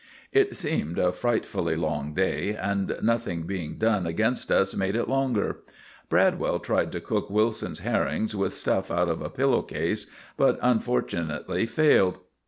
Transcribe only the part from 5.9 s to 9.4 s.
Bradwell tried to cook Wilson's herrings with stuff out of a